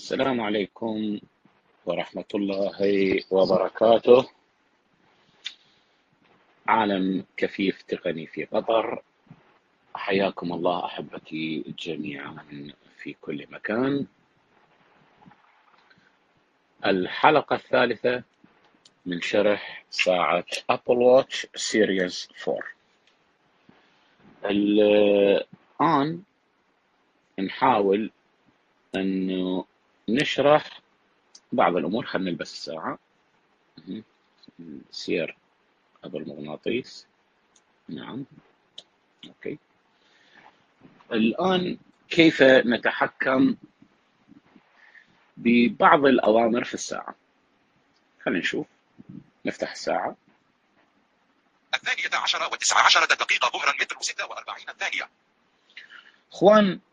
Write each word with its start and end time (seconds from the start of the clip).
السلام 0.00 0.40
عليكم 0.40 1.20
ورحمة 1.86 2.30
الله 2.34 2.78
وبركاته. 3.30 4.28
عالم 6.68 7.24
كفيف 7.36 7.82
تقني 7.82 8.26
في 8.26 8.44
قطر. 8.44 9.02
حياكم 9.94 10.52
الله 10.52 10.84
أحبتي 10.84 11.74
جميعا 11.78 12.72
في 12.98 13.12
كل 13.20 13.46
مكان. 13.50 14.06
الحلقة 16.86 17.56
الثالثة 17.56 18.22
من 19.06 19.20
شرح 19.20 19.84
ساعة 19.90 20.46
Apple 20.70 20.96
Watch 20.96 21.46
Series 21.54 22.28
4 22.48 22.62
الآن 24.44 26.22
نحاول 27.38 28.10
أنه 28.96 29.64
نشرح 30.14 30.80
بعض 31.52 31.76
الأمور. 31.76 32.06
خلينا 32.06 32.30
نلبس 32.30 32.52
الساعة. 32.52 32.98
سير 34.90 35.36
أبو 36.04 36.18
المغناطيس. 36.18 37.06
نعم. 37.88 38.24
أوكي. 39.26 39.58
الآن 41.12 41.78
كيف 42.08 42.42
نتحكم 42.42 43.56
ببعض 45.36 46.06
الأوامر 46.06 46.64
في 46.64 46.74
الساعة؟ 46.74 47.14
خلينا 48.24 48.40
نشوف. 48.40 48.66
نفتح 49.44 49.70
الساعة. 49.70 50.16
الثانية 51.74 52.22
عشر 52.22 52.52
وتسعة 52.52 52.82
عشرة 52.82 53.06
دقيقة 53.14 53.50
ظهرا 53.50 53.72
متر 53.80 53.96
ستة 54.00 54.26
وأربعين 54.26 54.66
ثانية 54.78 55.08
إخوان 56.32 56.72
آه، 56.72 56.89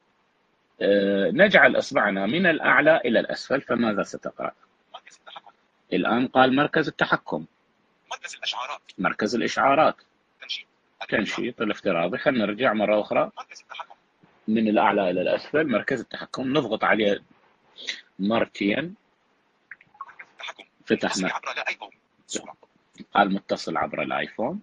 نجعل 1.32 1.78
أصبعنا 1.78 2.26
من 2.26 2.46
الأعلى 2.46 2.98
إلى 2.98 3.20
الأسفل 3.20 3.62
فماذا 3.62 4.04
ستقرا؟ 4.04 4.52
مركز 4.94 5.16
التحكم. 5.16 5.52
الآن 5.94 6.28
قال 6.28 6.56
مركز 6.56 6.88
التحكم. 6.88 7.46
مركز 8.12 8.36
الإشعارات. 8.36 8.82
مركز 8.98 9.36
الإشعارات. 9.36 9.96
تنشيط. 10.42 10.68
تنشيط 11.10 11.62
الافتراضي. 11.62 12.18
خلينا 12.18 12.46
نرجع 12.46 12.74
مرة 12.74 13.02
أخرى. 13.02 13.32
مركز 13.38 13.62
التحكم. 13.62 13.96
من 14.48 14.68
الأعلى 14.68 15.10
إلى 15.10 15.22
الأسفل 15.22 15.68
مركز 15.68 16.00
التحكم. 16.00 16.50
نضغط 16.58 16.84
عليه 16.84 17.24
مرتين 18.20 18.96
التحكم. 20.34 20.64
فتح 20.86 21.12
تصل 21.12 21.24
مر- 21.24 21.32
عبر 21.34 21.90
صورة 22.28 22.56
قال 23.14 23.34
متصل 23.34 23.78
عبر 23.78 24.02
الأيفون. 24.02 24.62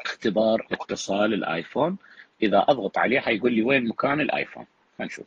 اختبار 0.00 0.66
اتصال 0.72 1.34
ال 1.34 1.42
iPhone. 1.42 1.96
إذا 2.42 2.58
أضغط 2.68 2.98
عليه 2.98 3.20
حيقول 3.20 3.52
لي 3.52 3.62
وين 3.62 3.88
مكان 3.88 4.20
ال 4.20 4.26
iPhone. 4.26 4.66
خلينا 4.98 5.12
نشوف. 5.12 5.26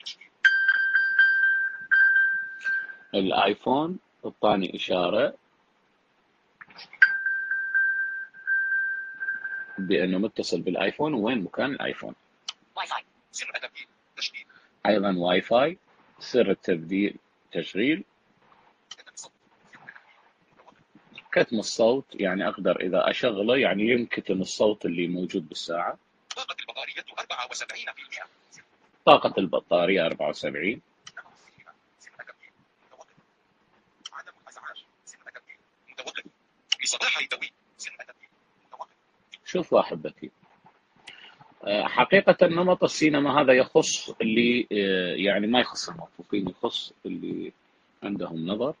تشغيل 0.00 0.28
ال 3.14 3.26
iPhone 3.26 3.98
اعطاني 4.24 4.76
إشارة. 4.76 5.34
بأنه 9.78 10.18
متصل 10.18 10.60
بال 10.60 10.73
iPhone 10.73 11.14
وين 11.14 11.42
مكان 11.42 11.70
ال 11.70 11.75
iPhone. 11.75 12.14
Wi-Fi 12.76 13.04
زر 13.32 13.52
تبديل 13.62 13.86
تشغيل 14.16 14.46
أيضا 14.86 15.16
واي 15.16 15.40
فاي 15.40 15.78
سر 16.18 16.50
التبديل 16.50 17.16
تشغيل. 17.52 18.04
كتم 18.90 19.12
صوت 19.14 19.32
كتم 21.32 21.58
الصوت 21.58 22.06
يعني 22.14 22.48
أقدر 22.48 22.80
إذا 22.80 23.10
أشغله 23.10 23.56
يعني 23.56 23.88
ينكتم 23.88 24.40
الصوت 24.40 24.86
اللي 24.86 25.06
موجود 25.06 25.48
بالساعة. 25.48 25.98
البطارية 26.76 27.02
74% 28.24 28.26
طاقه 29.04 29.34
البطاريه 29.38 30.06
74 30.06 30.80
سن 31.98 32.10
تبديل 32.10 32.50
متوقف 32.86 33.14
عدم 34.12 34.32
الازعاج 34.42 34.84
سن 35.04 35.18
تبديل 35.18 35.56
متوقف 35.90 36.24
لصباح 36.84 37.18
الدوي 37.18 37.52
سن 37.78 37.90
تبديل 37.90 38.28
متوقف 38.66 38.96
شوفوا 39.44 39.80
احبتي 39.80 40.30
حقيقة 41.66 42.46
نمط 42.46 42.84
السينما 42.84 43.40
هذا 43.40 43.52
يخص 43.52 44.10
اللي 44.10 44.68
آه، 44.72 45.14
يعني 45.14 45.46
ما 45.46 45.60
يخص 45.60 45.88
الموظفين 45.88 46.48
يخص 46.48 46.92
اللي 47.06 47.52
عندهم 48.02 48.46
نظر 48.46 48.74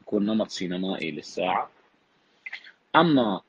يكون 0.00 0.26
نمط 0.26 0.48
سينمائي 0.48 1.10
للساعة. 1.10 1.70
أما 2.96 3.40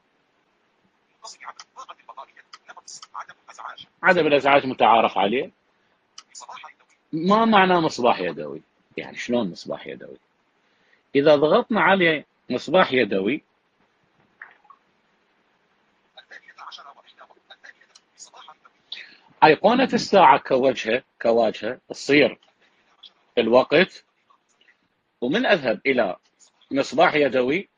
متصل 1.19 1.45
عبر 1.45 1.57
طاقة 1.75 1.95
البطارية 1.99 2.45
نمط 2.69 3.01
عدم 3.15 3.35
الازعاج 3.45 3.87
عدم 4.07 4.27
الإزعاج 4.27 4.65
متعارف 4.65 5.17
عليه. 5.17 5.51
ما 7.13 7.45
معناه 7.45 7.79
مصباح 7.79 8.19
يدوي 8.19 8.61
يعني 8.97 9.17
شلون 9.17 9.51
مصباح 9.51 9.87
يدوي 9.87 10.17
إذا 11.15 11.35
ضغطنا 11.35 11.81
عليه 11.81 12.25
مصباح 12.49 12.93
يدوي 12.93 13.43
أيقونة 19.43 19.89
الساعة 19.93 20.39
كوجهه 20.39 21.03
كواجهه 21.21 21.79
تصير 21.89 22.39
الوقت. 23.37 24.05
ومن 25.21 25.45
أذهب 25.45 25.81
إلى 25.85 26.15
مصباح 26.71 27.13
يدوي 27.13 27.69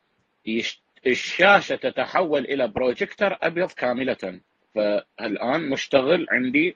الشاشة 1.08 1.76
تتحول 1.76 2.46
إلى 2.46 2.68
بروجيكتور 2.68 3.38
أبيض 3.42 3.72
كاملة. 3.72 4.40
فالآن 4.76 5.70
مشتغل 5.70 6.28
عندي 6.32 6.76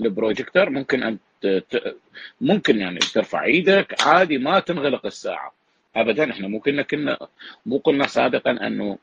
البروجيكتور 0.00 0.70
ممكن 0.70 1.18
ت- 1.42 1.96
ممكن 2.40 2.78
يعني 2.78 2.98
ترفع 2.98 3.44
إيدك 3.44 4.02
عادي 4.02 4.38
ما 4.38 4.60
تنغلق 4.60 5.06
الساعة. 5.06 5.54
ابدا 5.96 6.30
إحنا 6.30 6.48
ممكن 6.48 6.82
كنا 6.82 7.18
مو 7.66 7.78
قلنا 7.78 8.06
سابقا 8.06 8.50
أنه 8.50 8.98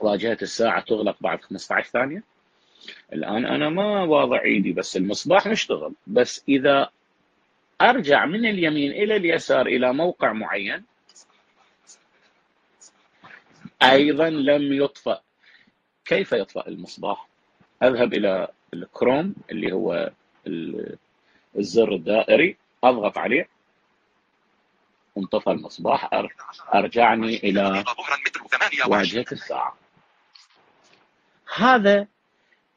واجهة 0.00 0.38
الساعة 0.42 0.80
تغلق 0.84 1.16
بعد 1.20 1.40
15 1.42 1.88
ثانية. 1.90 2.22
الآن 3.12 3.44
أنا 3.46 3.68
ما 3.68 4.02
واضع 4.02 4.42
إيدي 4.42 4.72
بس 4.72 4.96
المصباح 4.96 5.46
مشتغل. 5.46 5.94
بس 6.06 6.44
إذا 6.48 6.90
أرجع 7.80 8.26
من 8.26 8.46
اليمين 8.46 8.90
إلى 8.92 9.16
اليسار 9.16 9.66
إلى 9.66 9.92
موقع 9.92 10.32
معين 10.32 10.84
أيضا 13.82 14.30
لم 14.30 14.72
يطفأ. 14.72 15.22
كيف 16.04 16.32
يطفأ 16.32 16.68
المصباح؟ 16.68 17.28
أذهب 17.82 18.14
إلى 18.14 18.48
الكروم 18.74 19.34
اللي 19.50 19.72
هو 19.72 20.10
ال- 20.46 20.98
الزر 21.58 21.92
الدائري 21.92 22.56
أضغط 22.84 23.18
عليه. 23.18 23.48
انطفى 25.18 25.50
المصباح 25.50 26.10
أرجعني 26.74 27.36
إلى 27.36 27.84
واجهة 28.86 29.24
الساعة. 29.32 29.76
هذا 31.56 32.06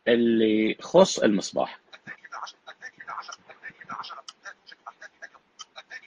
اللي 0.08 0.72
يخص 0.80 1.20
المصباح. 1.20 1.80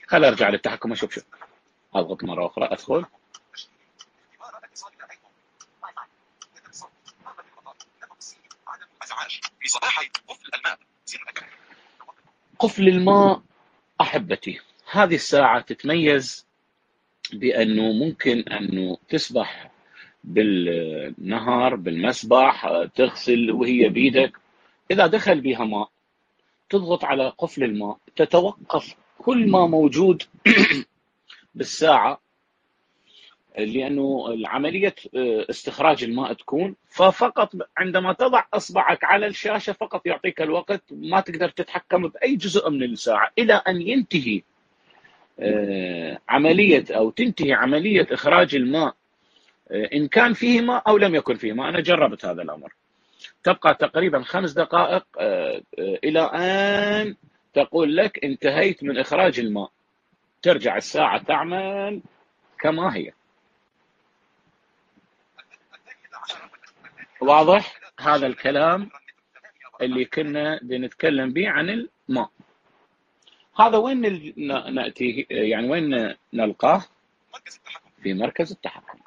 خل 0.07 0.25
أرجع 0.25 0.49
للتحكم 0.49 0.91
أشوف 0.91 1.13
شو 1.15 1.21
أضغط 1.95 2.23
مرة 2.23 2.45
أخرى 2.45 2.65
أدخل 2.65 3.05
اختبار 4.39 4.63
اتصال 4.63 4.91
إلى 4.93 5.03
iPhone 5.11 5.31
Wi-Fi 5.83 6.05
كتم 6.61 6.71
صوت 6.71 6.89
طاقة 7.25 7.43
البطارية 7.57 7.79
نمط 8.03 8.17
السينما 8.17 8.39
عدم 8.67 8.85
قفل 10.27 10.49
الماء. 10.55 10.79
قفل 12.59 12.87
الماء 12.87 13.41
أحبتي 14.01 14.59
هذه 14.91 15.15
الساعة 15.15 15.61
تتميز 15.61 16.47
بأنه 17.33 17.91
ممكن 17.91 18.39
انه 18.39 18.97
تسبح 19.09 19.71
بالنهر 20.23 21.75
بالمسبح 21.75 22.67
تغسل 22.95 23.51
وهي 23.51 23.89
بيدك. 23.89 24.37
إذا 24.91 25.07
دخل 25.07 25.41
بها 25.41 25.65
ماء 25.65 25.89
تضغط 26.69 27.05
على 27.05 27.33
قفل 27.37 27.63
الماء 27.63 27.97
تتوقف 28.15 28.95
كل 29.17 29.49
ما 29.51 29.67
موجود 29.67 30.23
بالساعة 31.55 32.21
لأنه 33.57 34.27
العملية 34.33 34.95
استخراج 35.49 36.03
الماء 36.03 36.33
تكون 36.33 36.75
ففقط 36.89 37.51
عندما 37.77 38.13
تضع 38.13 38.43
أصبعك 38.53 39.03
على 39.03 39.27
الشاشة 39.27 39.73
فقط 39.73 40.05
يعطيك 40.05 40.41
الوقت 40.41 40.83
ما 40.91 41.21
تقدر 41.21 41.49
تتحكم 41.49 42.07
بأي 42.07 42.35
جزء 42.35 42.69
من 42.69 42.83
الساعة 42.83 43.31
إلى 43.37 43.53
أن 43.53 43.81
ينتهي 43.81 44.41
آه، 45.39 46.19
عملية 46.29 46.85
أو 46.91 47.09
تنتهي 47.09 47.53
عملية 47.53 48.07
إخراج 48.11 48.55
الماء 48.55 48.95
آه، 49.71 49.89
إن 49.93 50.07
كان 50.07 50.33
فيه 50.33 50.61
ماء 50.61 50.83
أو 50.87 50.97
لم 50.97 51.15
يكن 51.15 51.35
فيه 51.35 51.53
ماء. 51.53 51.69
أنا 51.69 51.79
جربت 51.81 52.25
هذا 52.25 52.41
الأمر. 52.41 52.73
تبقى 53.43 53.75
تقريبا 53.75 54.21
خمس 54.21 54.51
دقائق 54.51 55.05
آه، 55.19 55.61
آه، 55.79 55.99
إلى 56.03 56.19
أن 56.19 57.15
تقول 57.53 57.97
لك 57.97 58.25
انتهيت 58.25 58.83
من 58.83 58.97
إخراج 58.97 59.39
الماء. 59.39 59.71
ترجع 60.41 60.77
الساعة 60.77 61.23
تعمل 61.23 62.01
كما 62.59 62.95
هي 62.95 63.11
الثانية 65.73 66.17
عشر 66.23 66.49
واضح 67.21 67.79
هذا 67.99 68.27
الكلام 68.27 68.89
اللي 69.81 70.05
كنا 70.05 70.59
بنتكلم 70.61 71.33
به 71.33 71.49
عن 71.49 71.69
الماء. 72.09 72.29
هذا 73.59 73.77
وين 73.77 74.01
نأتي؟ 74.75 75.27
يعني 75.29 75.69
وين 75.69 76.15
نلقاه؟ 76.33 76.85
في 78.03 78.13
مركز 78.13 78.51
التحكم. 78.51 78.99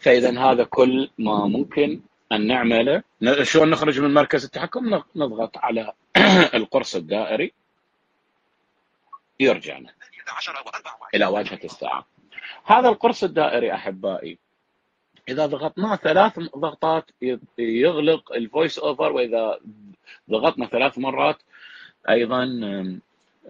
فإذا 0.00 0.38
هذا 0.40 0.64
كل 0.64 1.10
ما 1.18 1.46
ممكن 1.46 2.00
أن 2.32 2.46
نعمله. 2.46 3.02
شلون 3.42 3.70
نخرج 3.70 4.00
من 4.00 4.14
مركز 4.14 4.44
التحكم؟ 4.44 4.94
نض- 4.98 5.04
نضغط 5.16 5.58
على 5.58 5.92
القرص 6.54 6.94
الدائري. 6.96 7.52
يرجعنا 9.40 9.94
إلى 11.14 11.26
واجهه 11.26 11.60
الساعة. 11.64 12.06
هذا 12.64 12.88
القرص 12.88 13.24
الدائري 13.24 13.74
أحبائي 13.74 14.38
إذا 15.28 15.46
ضغطناه 15.46 15.96
ثلاث 15.96 16.38
ضغطات 16.38 17.10
يغلق 17.58 18.32
ال 18.32 18.78
VoiceOver 18.78 19.12
وإذا 19.12 19.58
ضغطنا 20.30 20.66
ثلاث 20.66 20.98
مرات 20.98 21.36
أيضا 22.08 22.44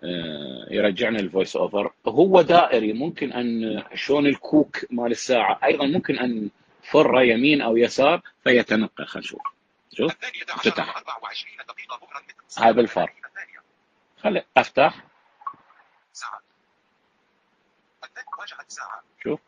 آه، 0.04 0.66
يرجعنا 0.70 1.18
ال 1.18 1.56
VoiceOver 1.56 1.92
هو 2.06 2.42
دائري 2.42 2.92
ممكن 2.92 3.32
أن 3.32 3.82
شلون 3.94 4.26
الكوك 4.26 4.76
مال 4.90 5.10
الساعة. 5.10 5.60
أيضا 5.64 5.86
ممكن 5.86 6.18
أن 6.18 6.50
فر 6.82 7.22
يمين 7.22 7.62
أو 7.62 7.76
يسار 7.76 8.22
فيتنقل 8.44 9.06
خلينا 9.06 9.26
نشوف. 9.26 9.42
شوف 9.92 10.12
الثانية 10.12 10.42
عشر 10.50 10.70
فتح 10.70 10.96
وأربع 10.96 11.18
وعشرين 11.22 11.56
دقيقة 11.68 11.98
ظهرا 11.98 12.68
هذا 12.68 12.80
الفر 12.80 13.12
الثانية. 13.26 13.62
خلي 14.22 14.44
أفتح. 14.56 15.04
ساعة. 16.12 16.40
ساعة. 18.68 19.02
شوف. 19.24 19.40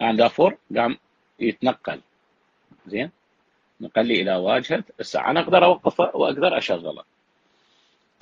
عند 0.00 0.26
فر 0.26 0.56
قام. 0.76 0.98
يتنقل. 1.40 2.00
زين؟ 2.86 3.10
نقل 3.80 4.06
لي 4.06 4.22
إلى 4.22 4.36
واجهة 4.36 4.84
الساعة. 5.00 5.30
أنا 5.30 5.40
أقدر 5.40 5.64
اوقفه 5.64 6.10
وأقدر 6.16 6.58
أشغله. 6.58 7.02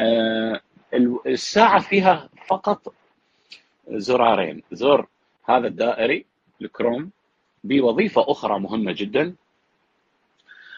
ال- 0.01 1.19
الساعة 1.27 1.81
فيها 1.81 2.29
فقط 2.47 2.95
زرارين. 3.89 4.63
زر 4.73 5.07
هذا 5.45 5.67
الدائري 5.67 6.25
الكروم 6.63 7.11
بوظيفة 7.65 8.25
أخرى 8.31 8.59
مهمة 8.61 8.93
جدا. 8.93 9.35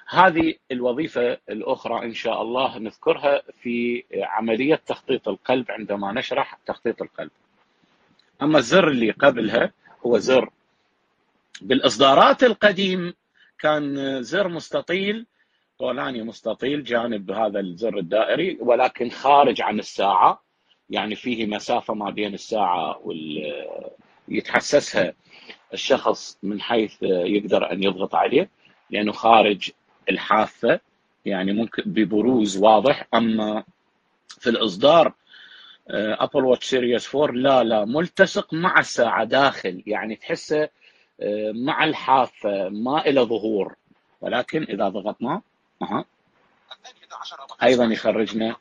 هذه 0.09 0.55
الوظيفة 0.73 1.39
الأخرى 1.51 2.05
إن 2.05 2.15
شاء 2.15 2.43
الله 2.43 2.79
نذكرها 2.79 3.43
في 3.63 4.05
عملية 4.23 4.75
تخطيط 4.75 5.29
القلب 5.29 5.71
عندما 5.71 6.13
نشرح 6.13 6.59
تخطيط 6.67 7.03
القلب. 7.03 7.31
أما 8.43 8.59
الزر 8.59 8.89
اللي 8.89 9.11
قبلها 9.11 9.73
هو 10.07 10.19
زر 10.19 10.51
بالإصدارات 11.63 12.45
القديم 12.45 13.15
كان 13.59 14.23
زر 14.23 14.49
مستطيل 14.49 15.27
طولاني 15.79 16.23
مستطيل 16.23 16.85
جانب 16.85 17.31
هذا 17.31 17.61
الزر 17.61 17.99
الدائري 17.99 18.59
ولكن 18.61 19.11
خارج 19.11 19.61
عن 19.63 19.79
الساعة 19.79 20.43
يعني 20.91 21.15
فيه 21.15 21.47
مسافة 21.47 21.95
ما 21.95 22.11
بين 22.11 22.35
الساعة 22.35 23.01
وال 23.05 23.55
يتحسسها 24.29 25.13
الشخص 25.75 26.39
من 26.43 26.61
حيث 26.61 27.03
يقدر 27.03 27.73
أن 27.73 27.83
يضغط 27.83 28.15
عليه 28.15 28.51
لأنه 28.91 29.13
خارج 29.13 29.71
الحافة 30.11 30.81
يعني 31.25 31.53
ممكن 31.53 31.83
ببروز 31.87 32.57
واضح. 32.57 33.07
أما 33.15 33.65
في 34.29 34.51
الإصدار 34.51 35.13
Apple 35.91 36.45
Watch 36.45 36.65
Series 36.65 37.15
4 37.15 37.33
لا 37.37 37.65
لا 37.65 37.85
ملتصق 37.85 38.55
مع 38.55 38.79
الساعة 38.81 39.25
داخل 39.25 39.83
يعني 39.87 40.17
تحسه 40.17 40.69
مع 41.55 41.85
الحافه 41.85 42.69
ما 42.69 43.07
إلى 43.07 43.21
ظهور. 43.21 43.75
ولكن 44.21 44.63
إذا 44.63 44.89
ضغطنا 44.89 45.43
أها 45.83 46.05
أيضا 47.63 47.85
يخرجنا. 47.85 48.57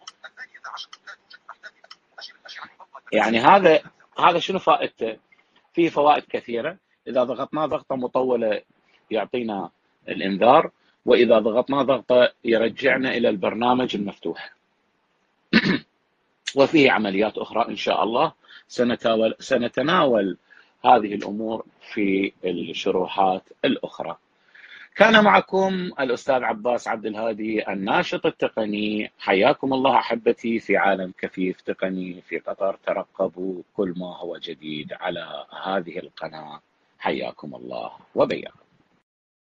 يعني 3.14 3.40
هذا 3.40 3.82
هذا 4.20 4.40
شنو 4.40 4.60
فائدته؟ 4.60 5.18
فيه 5.74 5.90
فوائد 5.90 6.24
كثيرة. 6.24 6.78
إذا 7.08 7.24
ضغطنا 7.24 7.66
ضغطة 7.66 7.96
مطولة 7.96 8.62
يعطينا 9.12 9.70
الإنذار. 10.10 10.72
وإذا 11.06 11.40
ضغطنا 11.40 11.82
ضغطة 11.82 12.32
يرجعنا 12.44 13.10
إلى 13.10 13.30
البرنامج 13.30 13.96
المفتوح. 13.96 14.54
وفيه 16.56 16.92
عمليات 16.92 17.38
أخرى 17.38 17.68
إن 17.70 17.76
شاء 17.76 18.04
الله. 18.04 18.34
سنتناول 19.40 20.38
هذه 20.86 21.16
الأمور 21.16 21.66
في 21.94 22.34
الشروحات 22.46 23.44
الأخرى. 23.66 24.18
كان 24.96 25.24
معكم 25.24 25.92
الأستاذ 26.00 26.44
عباس 26.44 26.88
عبد 26.88 27.06
الهادي 27.06 27.72
الناشط 27.72 28.26
التقني 28.26 29.12
حياكم 29.20 29.74
الله 29.74 29.98
أحبتي 29.98 30.60
في 30.60 30.78
عالم 30.78 31.14
كفيف 31.20 31.62
تقني 31.62 32.22
في 32.22 32.40
قطر 32.40 32.78
ترقبوا 32.86 33.62
كل 33.74 33.94
ما 33.98 34.18
هو 34.18 34.38
جديد 34.38 34.94
على 34.94 35.46
هذه 35.64 36.00
القناة 36.00 36.62
حياكم 37.00 37.56
الله 37.56 37.92
وبياكم. 38.16 38.67